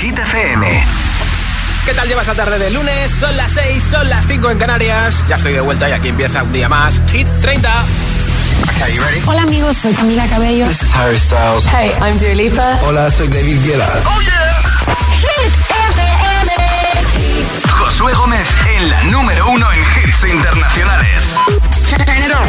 [0.00, 0.84] Hit FM.
[1.86, 3.10] ¿Qué tal llevas la tarde de lunes?
[3.10, 5.24] Son las 6, son las 5 en Canarias.
[5.28, 7.00] Ya estoy de vuelta y aquí empieza un día más.
[7.10, 7.70] Hit 30.
[8.74, 9.22] Okay, you ready?
[9.26, 10.66] Hola amigos, soy Camila Cabello.
[10.66, 11.64] This is Harry Styles.
[11.66, 12.78] Hey, I'm Dua Lipa.
[12.82, 13.88] Hola, soy David Guetta.
[14.04, 14.62] Oh yeah.
[15.20, 15.52] Hit
[15.94, 16.52] FM.
[17.70, 21.24] Josué Gómez en la número uno en hits internacionales.
[21.88, 22.46] Turn it on.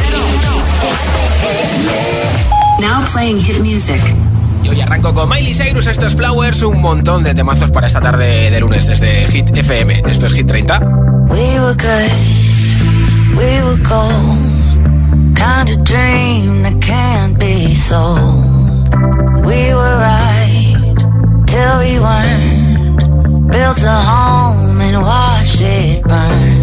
[2.81, 4.01] Now playing hit music.
[4.67, 8.51] Y hoy arranco con Miley Cyrus, estos Flowers, un montón de temazos para esta tarde
[8.51, 10.03] de lunes desde Hit FM.
[10.09, 10.79] Esto es Hit 30.
[11.29, 18.93] We were good, we were gold, kind of dream that can't be sold.
[19.45, 20.75] We were right
[21.45, 26.56] till we weren't, built a home and watched it burn.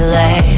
[0.00, 0.57] late.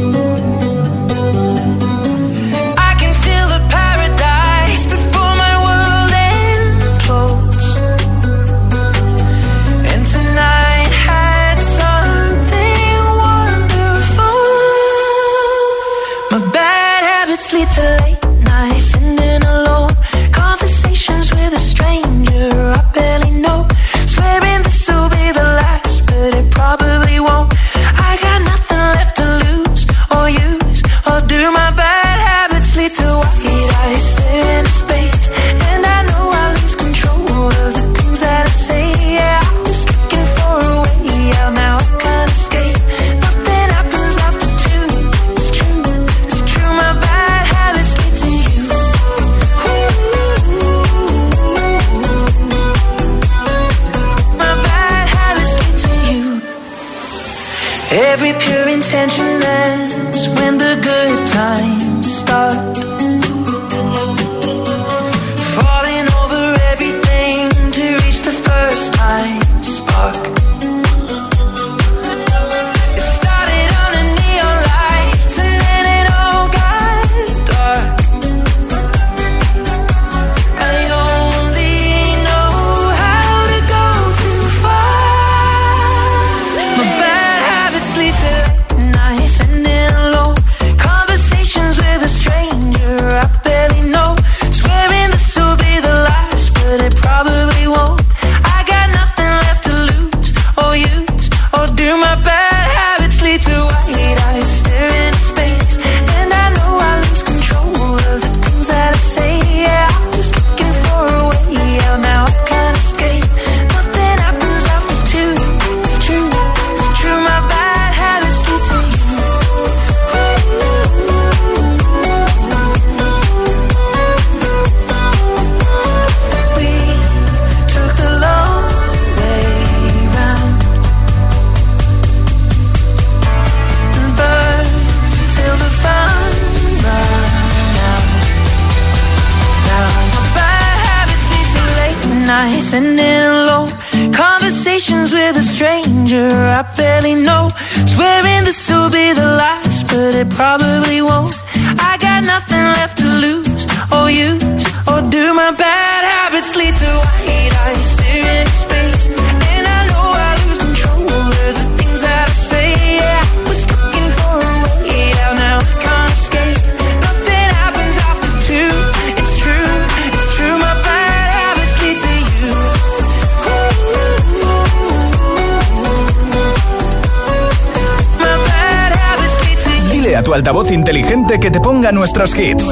[182.41, 182.65] Hits.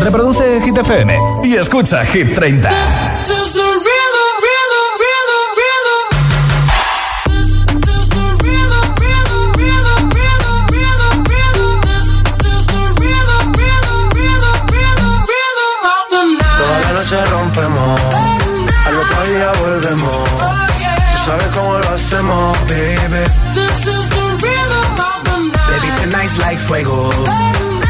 [0.00, 2.68] Reproduce Hit FM y escucha Hit 30.
[2.68, 6.02] Does the rhythm, rhythm, rhythm, rhythm.
[7.32, 7.50] This
[7.86, 11.72] does the rhythm, rhythm, rhythm, rhythm, rhythm, rhythm.
[11.86, 12.06] This
[12.44, 16.58] does the rhythm, rhythm, rhythm, rhythm, rhythm of the night.
[16.60, 18.00] Toda la noche rompemos,
[18.86, 20.28] al otro día volvemos.
[21.12, 23.22] Tú sabes cómo lo hacemos, baby.
[23.54, 25.68] This is the rhythm of the night.
[25.72, 27.10] Baby, tonight's like fuego.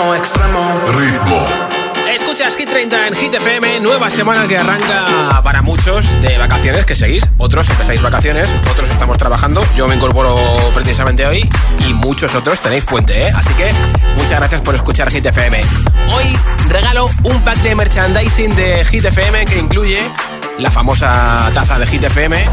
[0.00, 0.80] extremo, extremo.
[0.98, 1.46] Ritmo.
[2.08, 6.94] Escuchas Hit 30 en Hit FM, nueva semana que arranca para muchos de vacaciones que
[6.94, 10.36] seguís, otros empezáis vacaciones, otros estamos trabajando, yo me incorporo
[10.74, 11.48] precisamente hoy
[11.86, 13.32] y muchos otros tenéis puente, ¿eh?
[13.34, 13.70] así que
[14.14, 15.60] muchas gracias por escuchar Hit FM.
[16.08, 16.38] Hoy
[16.68, 20.00] regalo un pack de merchandising de Hit FM que incluye
[20.58, 22.44] la famosa taza de Hit FM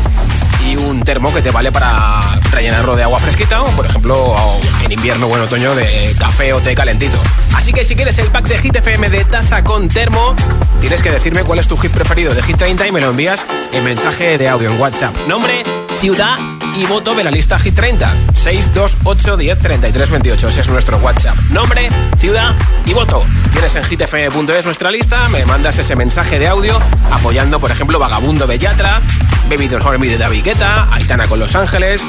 [0.68, 2.22] y un termo que te vale para
[2.52, 4.36] rellenarlo de agua fresquita o, por ejemplo,
[4.84, 7.18] en invierno o en otoño de café o té calentito.
[7.56, 10.36] Así que si quieres el pack de Hit FM de taza con termo,
[10.82, 13.46] tienes que decirme cuál es tu hit preferido de Hit 30 y me lo envías
[13.72, 15.16] en mensaje de audio en WhatsApp.
[15.28, 15.64] Nombre,
[16.00, 16.38] ciudad
[16.76, 18.14] y voto de la lista Hit 30.
[18.36, 20.48] 628 10 33 28.
[20.50, 21.38] Ese es nuestro WhatsApp.
[21.50, 23.26] Nombre, ciudad y voto.
[23.52, 26.80] Tienes en hitfm.es nuestra lista, me mandas ese mensaje de audio
[27.12, 29.02] apoyando, por ejemplo, Vagabundo de Yatra,
[29.50, 32.04] Baby Don't Me de David Guetta, Aitana con Los Ángeles,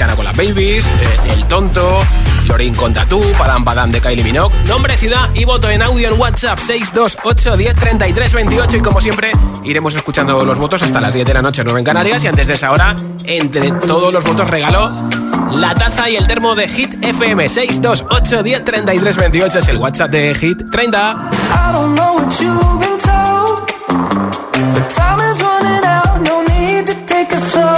[0.00, 2.00] Aitana con las Babies, eh, El Tonto,
[2.46, 4.56] Lorin con Tatú, Padam Padam de Kylie Minogue.
[4.66, 9.32] Nombre, ciudad y voto en audio en WhatsApp 628 10 33 28 y como siempre
[9.62, 12.48] iremos escuchando los votos hasta las 10 de la noche, 9 en Canarias y antes
[12.48, 14.90] de esa hora, entre todos los votos regalo
[15.50, 20.10] la taza y el termo de Hit FM 628 10 33 28 es el WhatsApp
[20.12, 21.30] de Hit 30.
[21.30, 23.66] I don't know what you've been told,
[24.72, 26.22] but time is running out.
[26.22, 27.69] No need to take it slow.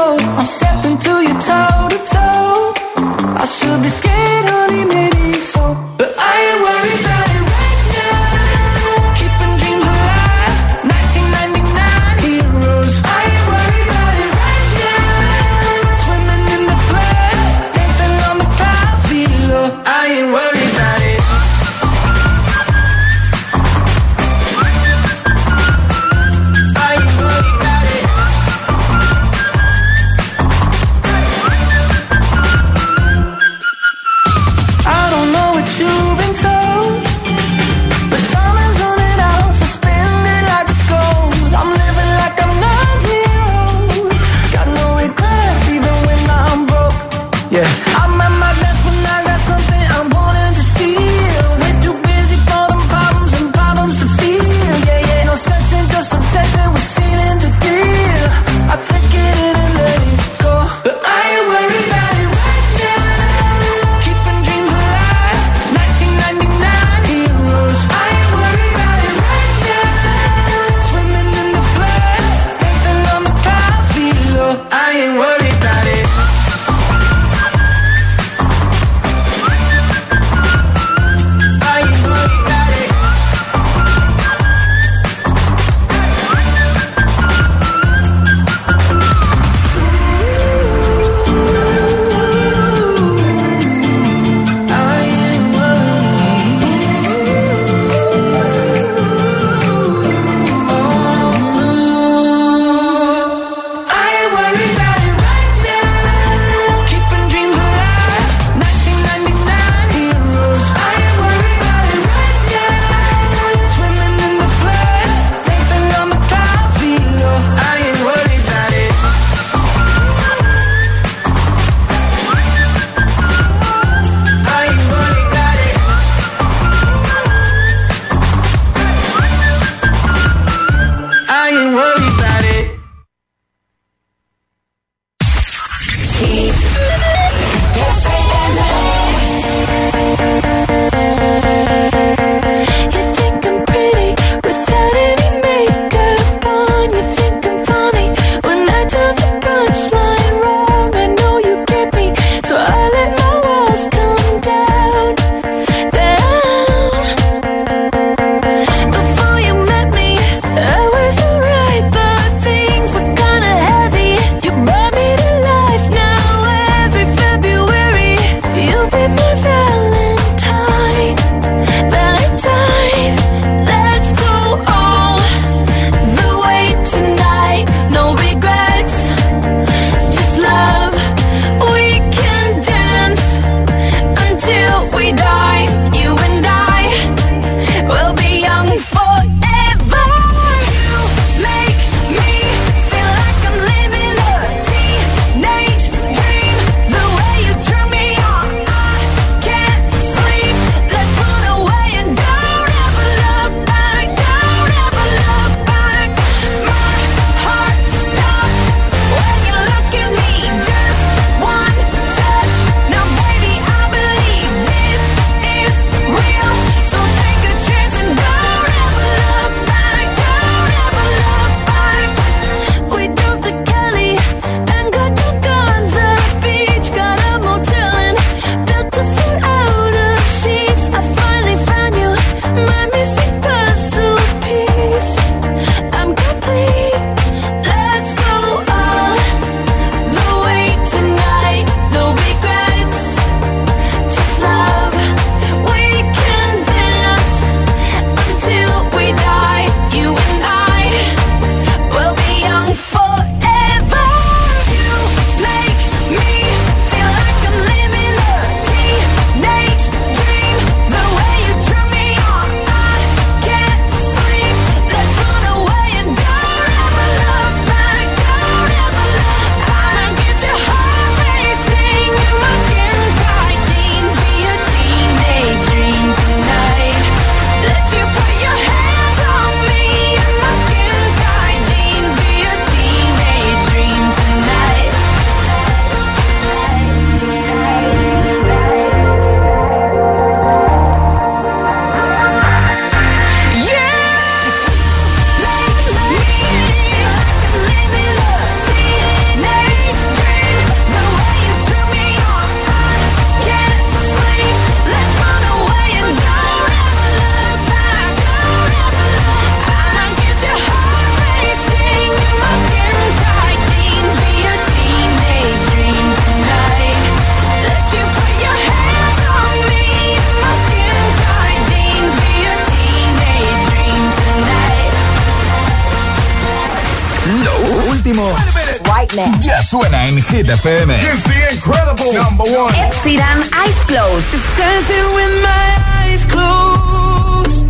[329.42, 330.94] Ya suena en Hit FM.
[330.96, 332.75] It's the incredible number one.
[332.75, 334.33] Ed Sheeran, Eyes Closed.
[334.57, 335.66] Dancing with my
[336.01, 337.66] eyes closed.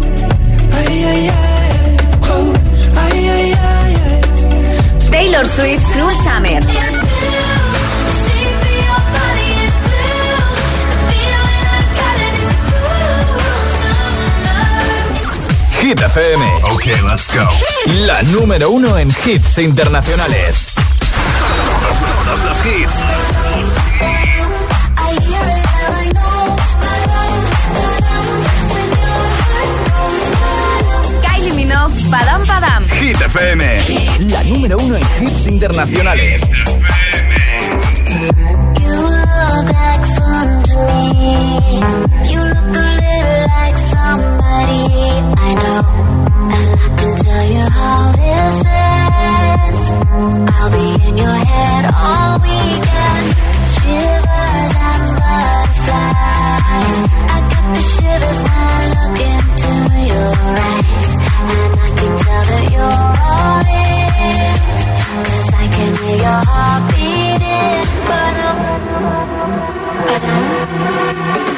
[0.73, 2.61] Ay, ay, ay, closed.
[2.97, 5.11] Ay, ay, ay, ay.
[5.11, 6.63] Taylor Swift, Cruel Summer.
[15.81, 16.45] Hit FM.
[16.71, 17.49] Ok, let's go.
[18.07, 20.62] La número uno en hits internacionales.
[22.63, 22.95] Los hits.
[31.23, 32.85] Kylie Minogue, Padam Padam.
[33.01, 33.79] Hit FM.
[34.31, 36.41] La número uno en hits internacionales.
[38.81, 40.77] You look like fun to
[41.15, 41.35] me.
[42.31, 44.85] You look a little like somebody
[45.37, 45.83] I know.
[46.55, 48.72] And I can tell you how this
[49.25, 53.27] I'll be in your head all weekend.
[53.77, 56.99] Shivers and butterflies.
[57.35, 59.73] I get the shivers when I look into
[60.13, 61.07] your eyes.
[61.43, 64.57] And I can tell that you're all in.
[65.27, 67.87] Cause I can hear your heart beating.
[68.09, 68.59] But um,
[70.07, 71.52] but I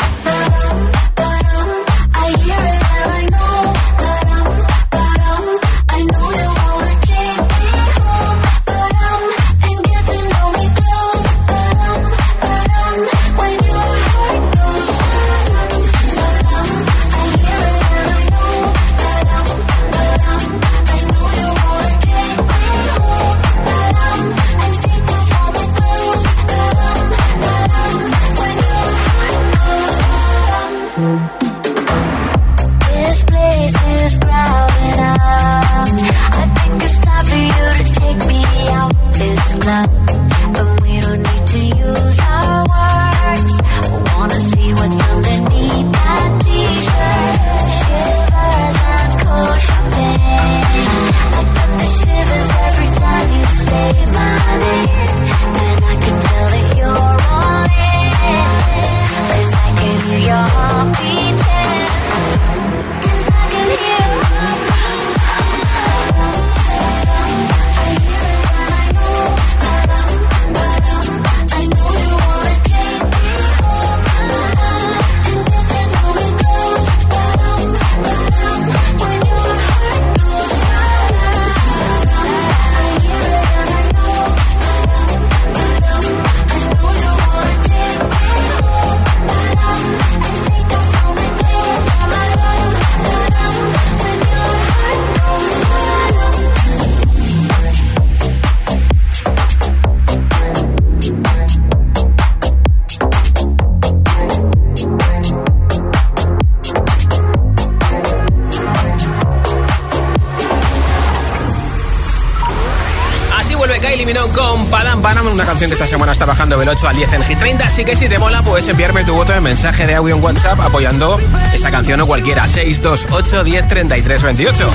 [115.45, 117.67] Una canción que esta semana está bajando del 8 al 10 en Hit 30.
[117.67, 120.59] Así que si te mola, puedes enviarme tu voto de mensaje de audio en WhatsApp
[120.59, 121.21] apoyando
[121.53, 122.49] esa canción o cualquiera.
[122.49, 124.71] 628 10 33 28.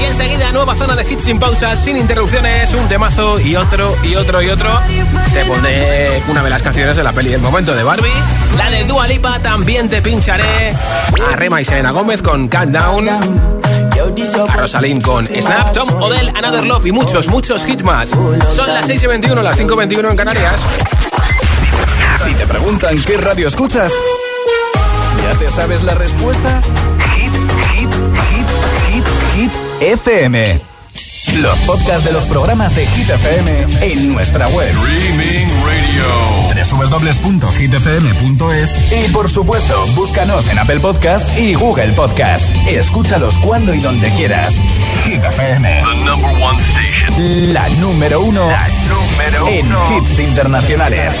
[0.00, 4.14] Y enseguida, nueva zona de hits sin pausas, sin interrupciones, un temazo y otro y
[4.14, 4.70] otro y otro.
[5.32, 8.08] Te pondré una de las canciones de la peli del momento de Barbie.
[8.56, 10.76] La de Dua Lipa también te pincharé.
[11.28, 13.67] A Rema y Selena Gómez con Calm Down.
[14.08, 18.08] A Rosalind con Snap, Tom Odell, Another Love y muchos, muchos hits más.
[18.48, 20.62] Son las 6 y 21, las 5 y 21 en Canarias.
[22.24, 23.92] Si te preguntan qué radio escuchas,
[25.22, 26.62] ¿ya te sabes la respuesta?
[27.16, 27.32] Hit,
[27.74, 27.90] hit,
[28.30, 28.46] hit,
[28.88, 30.62] hit, hit, FM.
[31.42, 34.68] Los podcasts de los programas de Hit FM en nuestra web.
[34.68, 36.37] Streaming Radio.
[37.58, 42.48] www.hitfm.es y por supuesto, búscanos en Apple Podcast y Google Podcast.
[42.66, 44.54] Escúchalos cuando y donde quieras.
[45.04, 45.82] Hit FM.
[45.82, 47.52] The number one station.
[47.54, 48.48] La número uno,
[48.88, 49.66] número en
[49.96, 51.20] hits internacionales.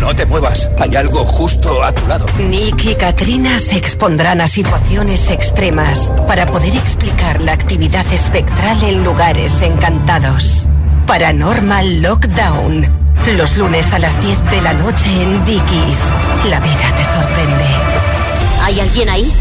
[0.00, 2.26] No te muevas, hay algo justo a tu lado.
[2.38, 9.02] Nick y Katrina se expondrán a situaciones extremas para poder explicar la actividad espectral en
[9.02, 10.68] lugares encantados.
[11.06, 13.04] Paranormal Lockdown.
[13.38, 15.98] Los lunes a las 10 de la noche en Dickies.
[16.50, 17.64] La vida te sorprende.
[18.62, 19.32] ¿Hay alguien ahí?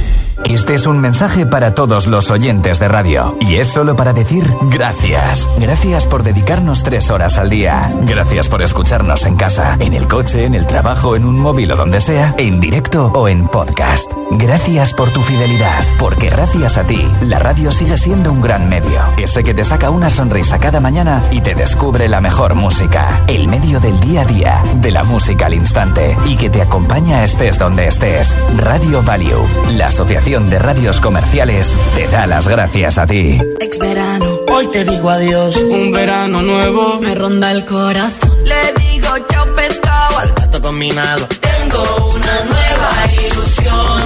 [0.49, 3.35] Este es un mensaje para todos los oyentes de radio.
[3.39, 5.47] Y es solo para decir gracias.
[5.57, 7.93] Gracias por dedicarnos tres horas al día.
[8.01, 11.75] Gracias por escucharnos en casa, en el coche, en el trabajo, en un móvil o
[11.75, 14.11] donde sea, en directo o en podcast.
[14.31, 19.01] Gracias por tu fidelidad, porque gracias a ti, la radio sigue siendo un gran medio.
[19.17, 23.23] Ese que te saca una sonrisa cada mañana y te descubre la mejor música.
[23.27, 27.23] El medio del día a día, de la música al instante y que te acompaña
[27.23, 28.35] estés donde estés.
[28.57, 33.39] Radio Value, la asociación de radios comerciales, te da las gracias a ti.
[33.59, 35.55] Ex verano, hoy te digo adiós.
[35.57, 38.31] Un verano nuevo me ronda el corazón.
[38.43, 41.27] Le digo chao pescado al plato combinado.
[41.27, 44.01] Tengo una nueva ilusión.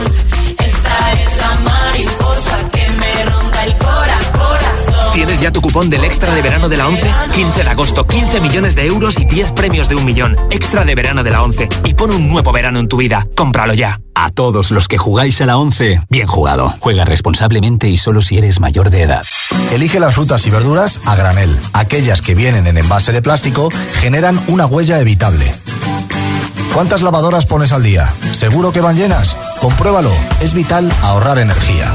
[0.59, 4.66] Esta es la mariposa que me ronda el cora, corazón.
[5.17, 7.11] ¿Tienes ya tu cupón del extra de verano de la 11?
[7.33, 10.37] 15 de agosto, 15 millones de euros y 10 premios de un millón.
[10.51, 11.69] Extra de verano de la 11.
[11.85, 13.27] Y pon un nuevo verano en tu vida.
[13.35, 13.99] Cómpralo ya.
[14.13, 16.71] A todos los que jugáis a la 11, bien jugado.
[16.81, 19.25] Juega responsablemente y solo si eres mayor de edad.
[19.73, 21.57] Elige las frutas y verduras a granel.
[21.73, 25.51] Aquellas que vienen en envase de plástico generan una huella evitable.
[26.75, 28.13] ¿Cuántas lavadoras pones al día?
[28.33, 29.35] ¿Seguro que van llenas?
[29.61, 30.11] Compruébalo.
[30.41, 31.91] Es vital ahorrar energía.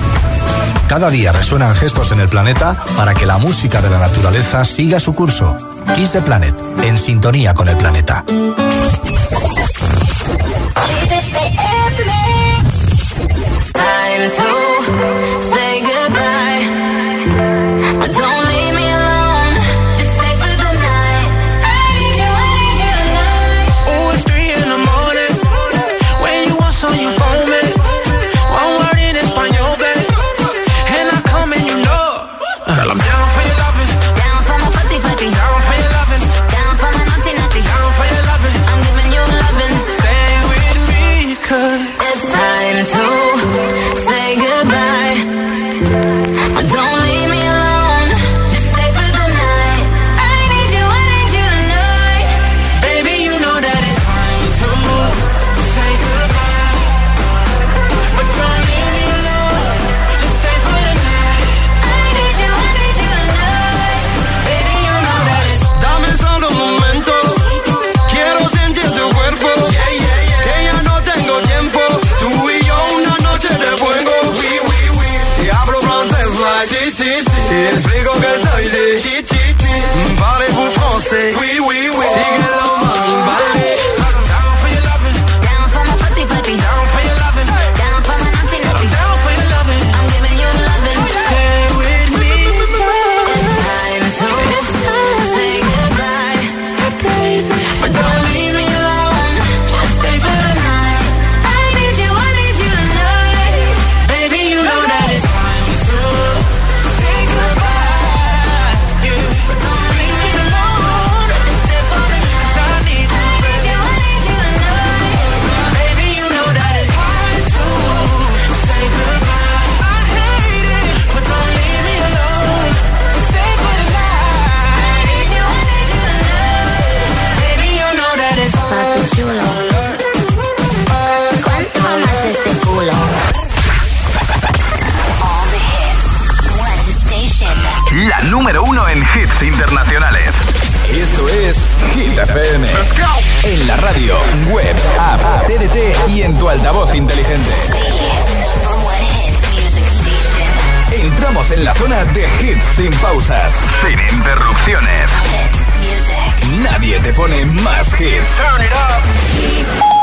[0.93, 5.01] Cada día resuenan gestos en el planeta para que la música de la naturaleza siga
[5.01, 5.57] su curso.
[5.95, 8.23] Kiss the Planet, en sintonía con el planeta.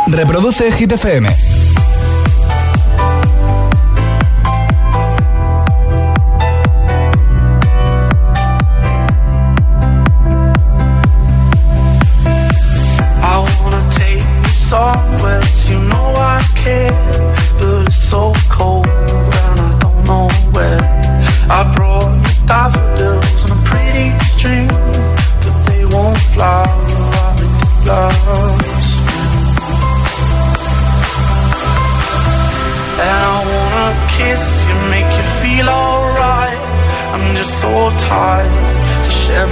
[0.07, 1.58] Reproduce Hit.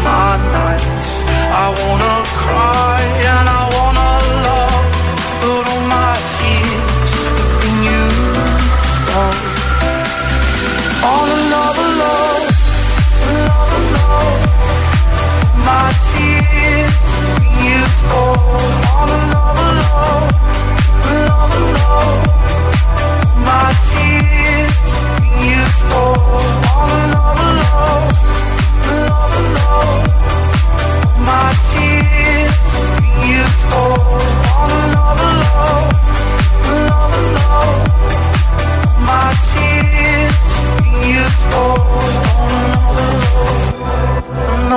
[0.03, 1.23] My nights.
[1.63, 2.96] I wanna cry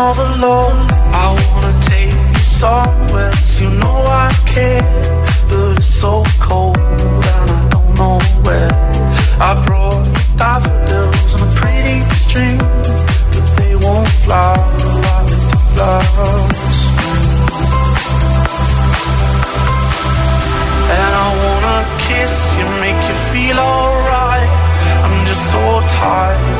[0.01, 0.79] all alone.
[1.25, 4.87] I wanna take you somewhere, you know I care.
[5.49, 6.79] But it's so cold
[7.37, 8.73] and I don't know where.
[9.49, 10.05] I brought
[10.41, 11.99] daffodils on a pretty
[13.33, 16.81] but they won't like the flowers.
[20.99, 24.51] And I wanna kiss you, make you feel alright.
[25.05, 25.63] I'm just so
[25.99, 26.60] tired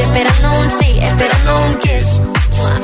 [0.00, 2.06] esperando un sí, esperando un kiss.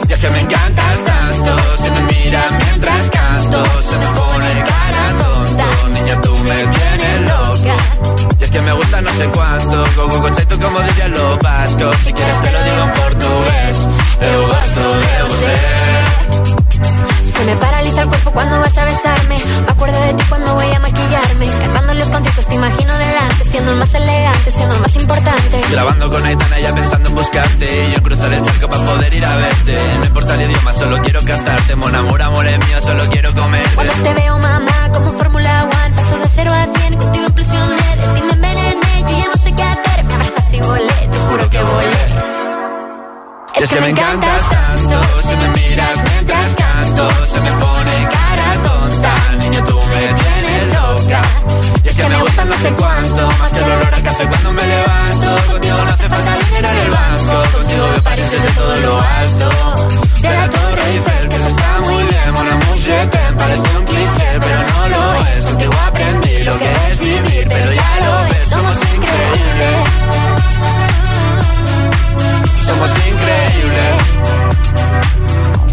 [0.09, 5.17] Y es que me encantas tanto, si me miras mientras canto, se me pone cara
[5.19, 5.67] tonta.
[5.95, 7.77] Niña, tú me tienes loca.
[8.39, 11.39] Y es que me gusta no sé cuánto, go go go tú como dirían los
[11.39, 11.97] vascos.
[12.05, 13.77] Si quieres te lo digo en portugués,
[14.21, 15.81] eu gosto de você.
[17.39, 19.41] Se me paraliza el cuerpo cuando vas a besarme.
[19.65, 21.49] Me acuerdo de ti cuando voy a maquillarme.
[21.61, 24.10] Cantando los conciertos te imagino delante, siendo el más elegante,
[25.71, 27.87] Grabando con Aitana ya pensando en buscarte.
[27.87, 29.79] Y yo en cruzar el charco para poder ir a verte.
[29.99, 31.77] No importa el idioma, solo quiero cantarte.
[31.77, 33.75] Mon amor, amor es mío, solo quiero comerte.
[33.77, 38.15] Cuando te veo, mamá, como Fórmula One, paso de cero a cien, contigo implosioné, de
[38.15, 41.51] ti me envenené, yo ya no sé qué hacer, me abrazaste y volé, te juro
[41.51, 42.41] que volé.
[43.61, 49.37] Es que me encantas tanto Si me miras mientras canto Se me pone cara tonta.
[49.39, 50.30] Niño, tú me tienes
[52.01, 53.31] que me gusta no sé cuánto.
[53.39, 55.53] Más el olor a café cuando me levanto.
[55.53, 57.33] Contigo no hace falta dinero en el banco.
[57.57, 59.49] Contigo me París desde todo lo alto.
[60.21, 62.35] De la Torre Eiffel Que eso está muy bien.
[62.35, 63.09] Mon amour, je
[63.41, 65.45] Parece un cliché Pero no lo es.
[65.45, 68.49] Contigo aprendí lo que es vivir Pero ya lo ves.
[68.55, 69.79] Somos increíbles.
[72.67, 73.97] Somos increíbles.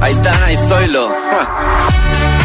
[0.01, 1.09] Aitana y Zoilo.
[1.09, 2.36] ja.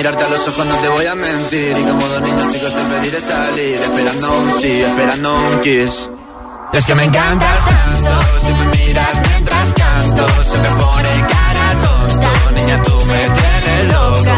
[0.00, 1.76] Mirarte a los ojos, no te voy a mentir.
[1.78, 6.08] Y como dos niños chicos te pediré salir, esperando un sí, esperando un kiss.
[6.72, 12.30] Es que me encantas tanto, si me miras mientras canto, se me pone cara tonta.
[12.54, 14.36] Niña, tú me tienes loca.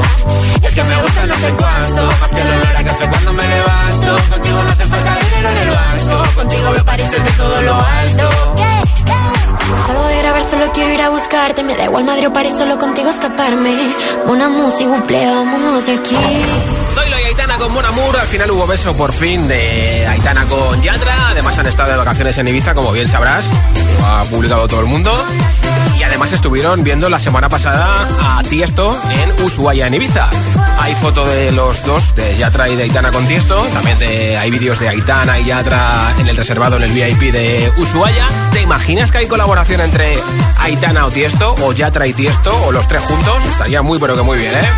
[0.62, 3.42] Es que me gusta no sé cuánto, más que el olor a café cuando me
[3.46, 4.11] levanto.
[11.72, 13.74] Me da igual Madrid o solo contigo escaparme.
[14.26, 16.14] Una música, buple, vámonos de aquí.
[16.94, 18.14] Zoilo y Aitana con Mon Amour.
[18.18, 21.30] Al final hubo beso por fin de Aitana con Yatra.
[21.30, 23.48] Además han estado de vacaciones en Ibiza, como bien sabrás.
[23.98, 25.10] Lo ha publicado todo el mundo.
[25.98, 30.28] Y además estuvieron viendo la semana pasada a Tiesto en Ushuaia, en Ibiza.
[30.78, 33.66] Hay foto de los dos, de Yatra y de Aitana con Tiesto.
[33.72, 33.96] También
[34.38, 38.26] hay vídeos de Aitana y Yatra en el reservado, en el VIP de Ushuaia.
[38.52, 40.18] ¿Te imaginas que hay colaboración entre
[40.58, 43.46] Aitana o Tiesto, o Yatra y Tiesto, o los tres juntos?
[43.46, 44.68] Estaría muy, pero que muy bien, ¿eh?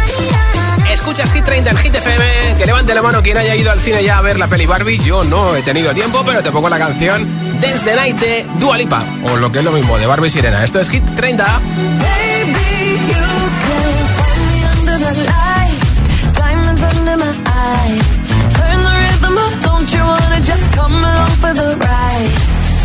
[0.94, 2.24] Escuchas Hit 30 en Hit FM.
[2.56, 4.98] Que levante la mano quien haya ido al cine ya a ver la peli Barbie.
[4.98, 7.26] Yo no he tenido tiempo, pero te pongo la canción
[7.60, 9.04] Dance the Night de Dua Lipa.
[9.24, 10.62] O lo que es lo mismo, de Barbie Sirena.
[10.64, 11.44] Esto es Hit 30.
[11.44, 13.26] Baby, you
[13.66, 18.18] can find me under the lights, diamonds under my eyes.
[18.56, 22.34] Turn the rhythm up, don't you wanna just come along for the ride?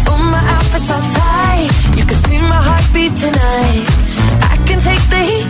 [0.10, 3.86] Oh, my outfit's all tight, you can see my heartbeat tonight.
[4.42, 5.50] I can take the heat,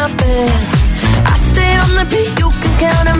[0.00, 0.88] my best.
[1.26, 3.19] I stay on the beat, you can count on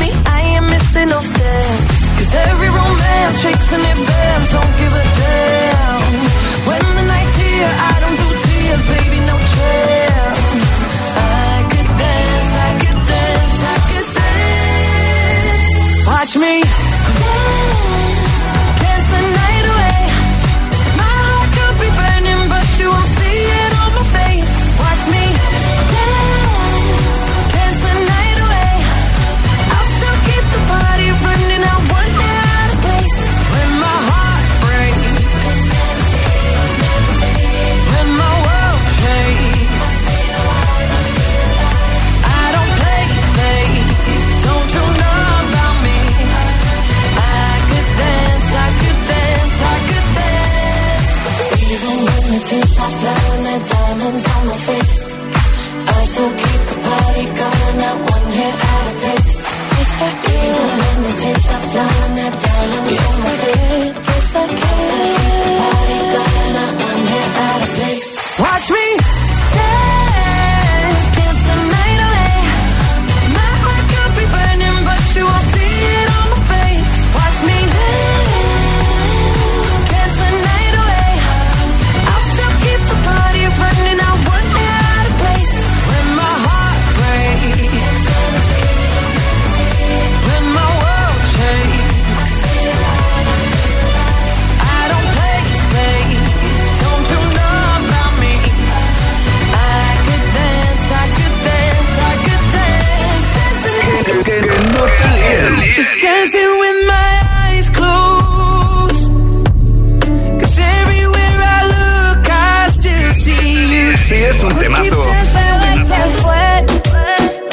[114.24, 115.02] es un temazo.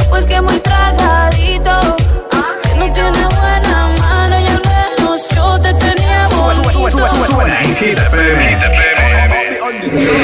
[0.10, 1.80] Pues que muy tragadito,
[2.64, 6.28] que no tiene buena mano y al menos yo te tenía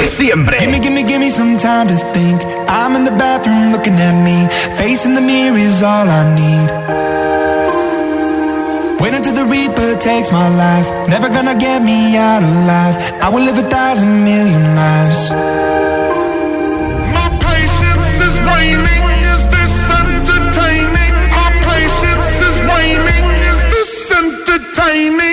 [0.10, 0.60] Siempre.
[0.60, 2.42] Gimme, gimme, gimme some time to think.
[2.68, 4.48] I'm in the bathroom looking at me.
[4.78, 6.70] Facing the mirror is all I need.
[9.02, 10.88] Wait until the Reaper takes my life.
[11.10, 12.96] Never gonna get me out alive.
[13.22, 15.32] I will live a thousand million lives.
[24.86, 25.33] time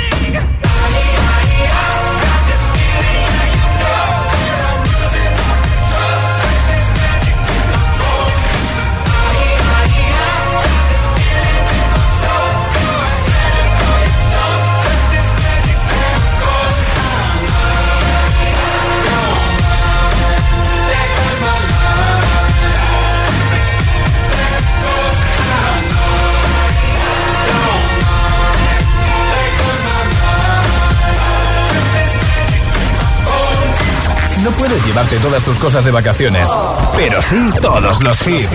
[34.51, 36.49] Puedes llevarte todas tus cosas de vacaciones,
[36.95, 38.49] pero sí todos los hits.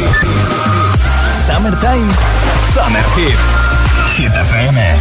[1.47, 2.11] Summertime,
[2.73, 3.77] Summer Hits.
[4.17, 4.97] Hit FM.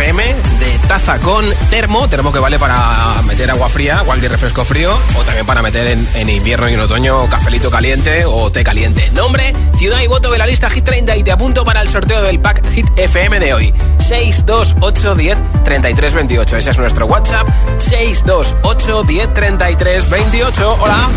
[0.00, 4.98] FM de taza con termo, termo que vale para meter agua fría, cualquier refresco frío
[5.14, 9.10] o también para meter en, en invierno y en otoño cafelito caliente o té caliente.
[9.12, 12.22] Nombre, ciudad y voto de la lista Hit 30 y te apunto para el sorteo
[12.22, 13.74] del pack Hit FM de hoy.
[13.98, 16.56] 628 10 33 28.
[16.56, 17.46] Ese es nuestro WhatsApp.
[17.76, 20.78] 628 10 33 28.
[20.80, 21.10] Hola.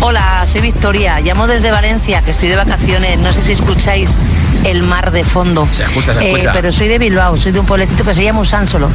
[0.00, 3.18] Hola, soy Victoria, llamo desde Valencia, que estoy de vacaciones.
[3.18, 4.16] No sé si escucháis
[4.64, 5.68] el mar de fondo.
[5.72, 6.52] Se escucha, se Eh, escucha.
[6.52, 8.88] pero soy de Bilbao, soy de un pueblecito que se llama Usánsolo.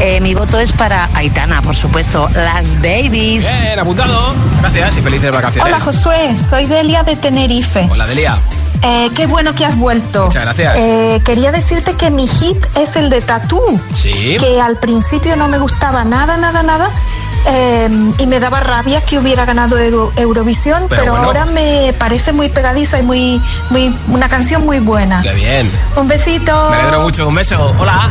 [0.00, 2.28] Eh, mi voto es para Aitana, por supuesto.
[2.34, 3.46] Las babies.
[3.62, 4.34] Bien, apuntado.
[4.60, 5.72] Gracias y felices vacaciones.
[5.72, 7.86] Hola Josué, soy Delia de Tenerife.
[7.90, 8.38] Hola, Delia.
[8.82, 10.24] Eh, qué bueno que has vuelto.
[10.26, 10.76] Muchas gracias.
[10.78, 13.60] Eh, quería decirte que mi hit es el de Tatú,
[13.92, 14.38] Sí.
[14.40, 16.88] que al principio no me gustaba nada, nada, nada.
[17.46, 17.88] Eh,
[18.18, 21.26] y me daba rabia que hubiera ganado Euro- Eurovisión, Pero pero, bueno.
[21.26, 25.22] ahora me parece muy pegadiza y muy, muy, una canción muy buena.
[25.22, 25.70] Qué bien.
[25.96, 26.70] Un besito.
[26.70, 27.28] Me alegro mucho.
[27.28, 27.74] Un beso.
[27.78, 28.08] Hola.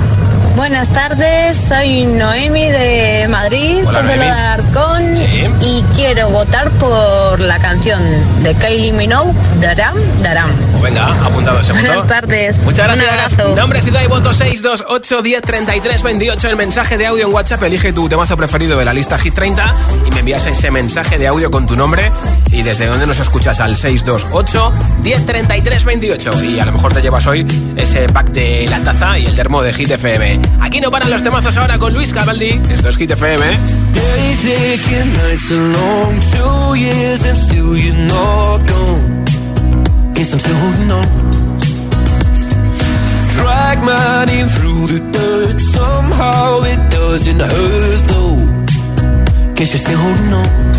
[0.59, 4.25] Buenas tardes, soy Noemi de Madrid, Hola, Noemi.
[4.25, 5.13] de Alarcón,
[5.61, 8.01] y quiero votar por la canción
[8.43, 9.31] de Kylie Minogue,
[9.61, 10.51] Daram, Daram.
[10.51, 12.07] Pues venga, apuntado ese Buenas voto.
[12.07, 12.59] tardes.
[12.65, 13.33] Muchas Un gracias.
[13.39, 13.55] abrazo.
[13.55, 16.49] Nombre, ciudad y voto 628 10 33 28.
[16.49, 17.63] El mensaje de audio en WhatsApp.
[17.63, 19.75] Elige tu temazo preferido de la lista Hit 30
[20.07, 22.11] y me envías ese mensaje de audio con tu nombre
[22.51, 24.73] y desde dónde nos escuchas al 628
[25.03, 26.43] 10 33 28.
[26.43, 27.45] Y a lo mejor te llevas hoy
[27.75, 30.39] ese pack de la taza y el termo de Hit FM.
[30.61, 32.61] Aquí no paran los temazos ahora con Luis Cabaldi.
[32.69, 33.45] Esto es Hit FM.
[40.91, 41.29] On.
[43.35, 48.37] Drag my name through the dirt, somehow it doesn't hurt though.
[49.55, 50.78] Guess you're still holding on.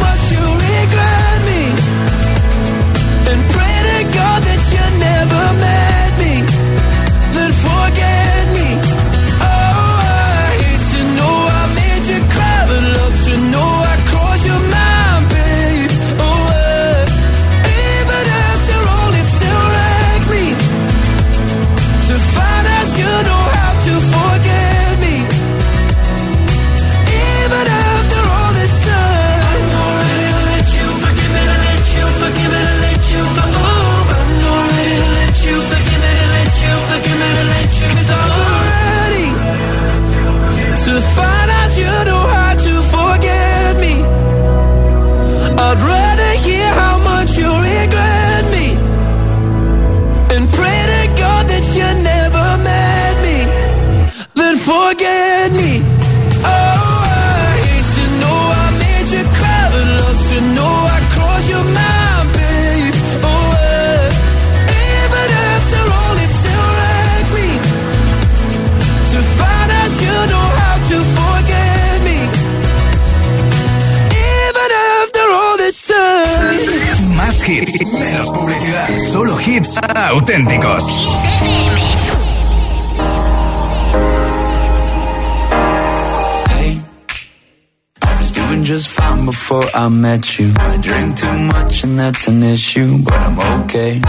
[92.11, 94.01] that's an issue, but I'm okay.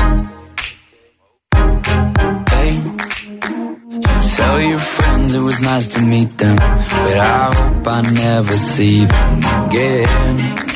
[2.52, 2.74] Hey,
[3.92, 4.02] you
[4.36, 9.04] tell your friends it was nice to meet them, but I hope I never see
[9.04, 10.71] them again.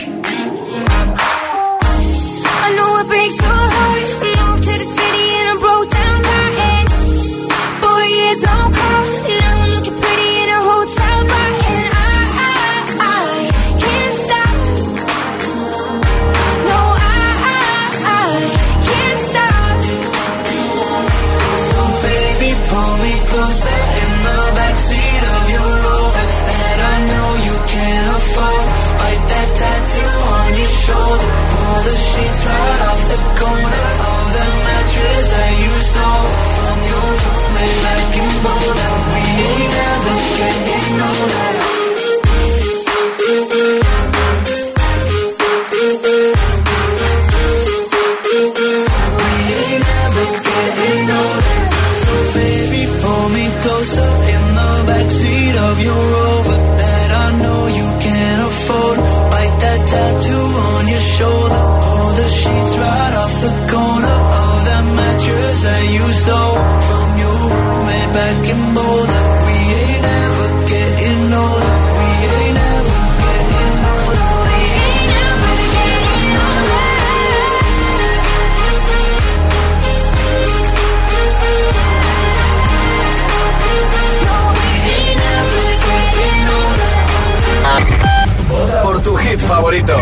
[89.46, 89.92] favorito.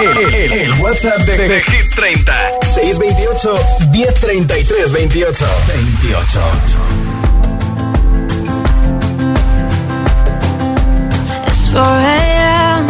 [0.00, 2.32] El, el, el WhatsApp de, de, de, Hit 30.
[2.74, 3.54] 628
[3.90, 5.46] 1033 28.
[5.66, 6.40] 28.
[11.48, 12.86] It's 4 a.m.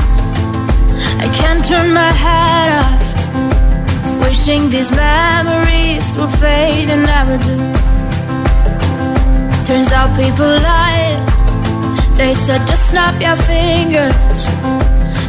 [1.18, 3.02] I can't turn my head off.
[4.22, 7.56] Wishing these memories will fade and never do.
[9.66, 11.18] Turns out people lie.
[12.16, 14.51] They said just snap your fingers.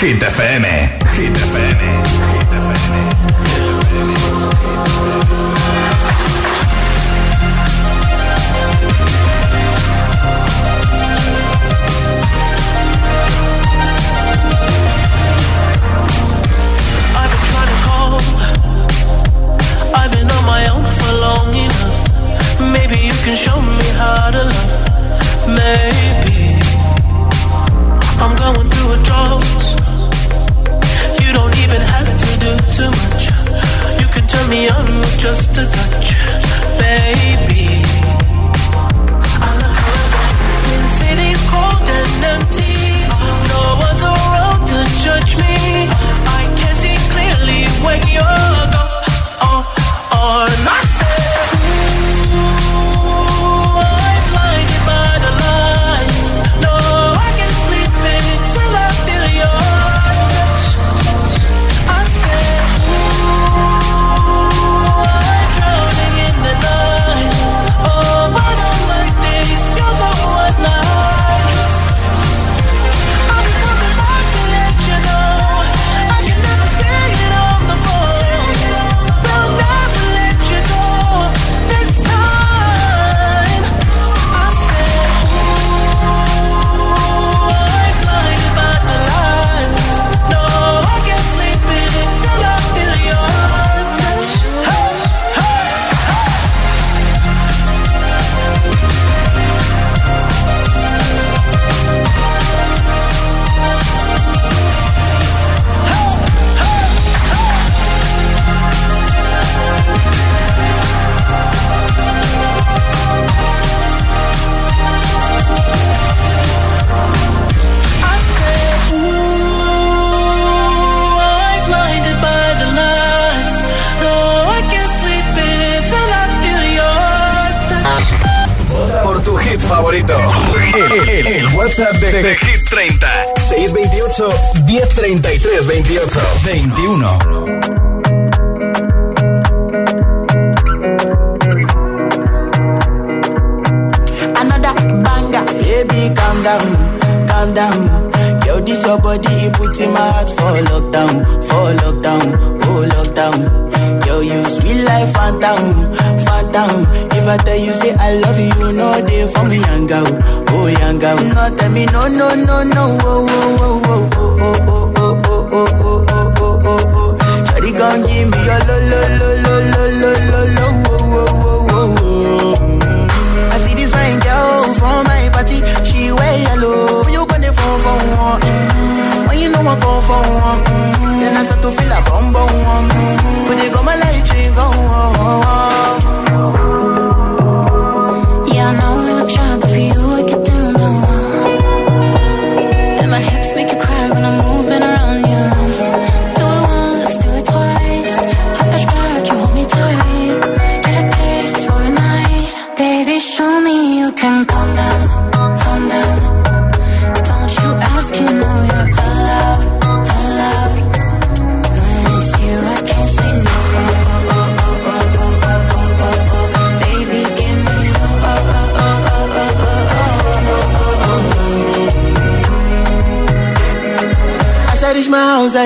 [0.00, 0.99] Hit FM.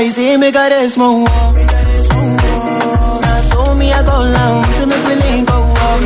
[0.05, 1.55] You see me got a small wall.
[3.79, 6.01] Me I go long, see me we link go walk.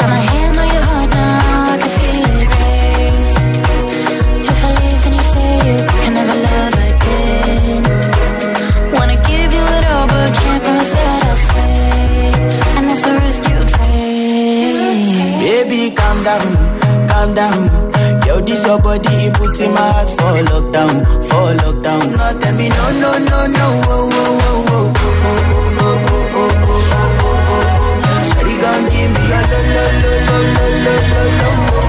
[0.00, 3.36] Got my hand on your heart now, I can feel it race.
[4.50, 7.82] If I leave, then you say you can never love again.
[8.94, 12.32] Wanna give you it all, but can't promise that I'll stay.
[12.76, 15.38] And that's the risk you take.
[15.46, 16.46] Baby, calm down,
[17.06, 17.60] calm down.
[18.26, 21.21] Yo, this your body, it puts in my heart for lockdown.
[23.00, 27.00] No, no, no, oh, oh, oh, oh, oh, oh, oh, oh, oh, oh, oh, oh,
[27.12, 28.20] oh, oh.
[28.28, 31.86] Shawty gon' give me a lo, lo, lo, lo, lo, lo, lo, lo, oh,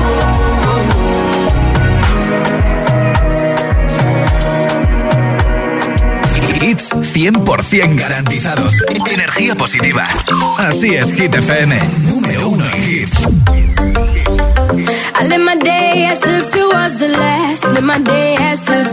[0.65, 1.43] oh, oh,
[6.61, 8.73] Hits 100% garantizados.
[9.11, 10.05] Energía positiva.
[10.57, 11.77] Así es, Hit FM.
[12.07, 13.27] Número uno en hits.
[15.15, 17.63] I live my day as if it was the last.
[17.65, 18.92] Live my day as if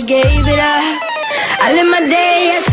[0.00, 0.80] I gave it up.
[1.60, 2.69] I live my day as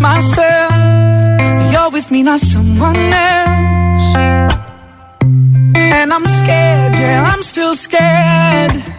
[0.00, 0.72] myself.
[1.72, 4.14] You're with me, not someone else.
[5.76, 8.89] And I'm scared, yeah, I'm still scared.